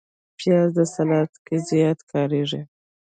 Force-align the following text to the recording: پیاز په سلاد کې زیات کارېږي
پیاز 0.37 0.69
په 0.75 0.83
سلاد 0.93 1.31
کې 1.45 1.55
زیات 1.69 1.99
کارېږي 2.11 2.61